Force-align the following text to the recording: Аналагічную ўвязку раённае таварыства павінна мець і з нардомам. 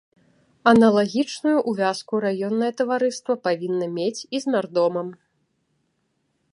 Аналагічную 0.71 1.53
ўвязку 1.73 2.13
раённае 2.25 2.71
таварыства 2.81 3.33
павінна 3.49 3.85
мець 3.99 4.19
і 4.23 4.37
з 4.47 4.57
нардомам. 4.57 5.07